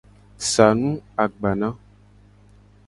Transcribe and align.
Sa 0.51 0.67
nu 0.79 0.91
agbana. 1.23 1.69